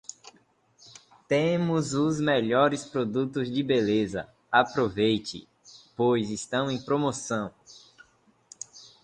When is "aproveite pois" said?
4.51-6.31